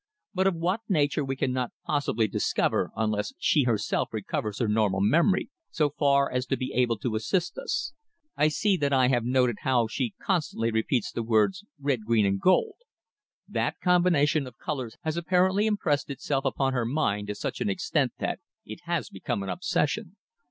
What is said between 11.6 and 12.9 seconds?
'red, green and gold.'